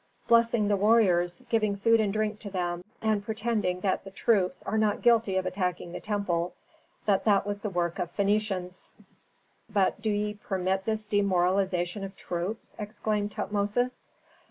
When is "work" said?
7.69-7.99